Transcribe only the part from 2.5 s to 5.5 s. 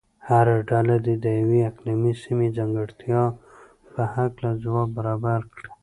ځانګړتیا په هلکه ځواب برابر